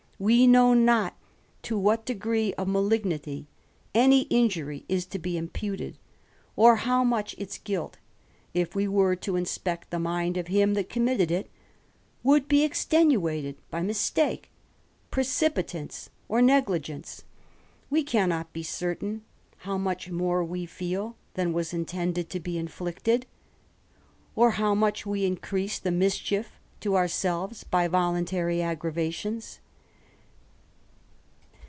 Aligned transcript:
Wf— 0.21 0.23
=^~p 0.23 0.47
know 0.49 0.75
not 0.75 1.17
to 1.63 1.79
what 1.79 2.05
degree 2.05 2.53
of 2.53 2.67
malignity 2.67 3.47
any 3.95 4.23
injury 4.29 4.85
is 4.87 5.07
to 5.07 5.17
be^^^e 5.17 5.33
imputed; 5.33 5.97
or 6.55 6.75
how 6.75 7.03
much 7.03 7.33
its 7.39 7.57
guilt, 7.57 7.97
if 8.53 8.75
we 8.75 8.87
were 8.87 9.15
to 9.15 9.35
inspect 9.35 9.89
th^^» 9.89 9.95
ae 9.97 10.01
mind 10.03 10.37
of 10.37 10.45
him 10.47 10.75
that 10.75 10.91
committed 10.91 11.31
it, 11.31 11.49
would 12.21 12.47
be 12.47 12.63
extenuated 12.63 13.57
b)^^*!^' 13.73 13.83
mistake, 13.83 14.51
precipitance, 15.11 16.09
or 16.29 16.39
negligence: 16.39 17.23
we 17.89 18.03
cannot 18.03 18.53
be 18.53 18.61
certaiir::*: 18.61 19.01
itt 19.15 19.21
how 19.61 19.75
much 19.79 20.11
more 20.11 20.43
we 20.43 20.67
feel 20.67 21.17
than 21.33 21.51
was 21.51 21.73
intended 21.73 22.29
to 22.29 22.39
be 22.39 22.59
inflicted; 22.59 23.21
W 23.21 23.31
S^ 23.31 23.31
or 24.35 24.51
how 24.61 24.75
much 24.75 25.03
we 25.03 25.25
increase 25.25 25.79
the 25.79 25.89
mischief 25.89 26.59
to 26.79 26.95
ourselves 26.95 27.65
bjg 27.71 27.89
voluntary 27.89 28.61
aggravations. 28.61 29.57